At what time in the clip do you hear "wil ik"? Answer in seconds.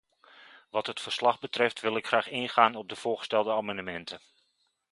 1.79-2.07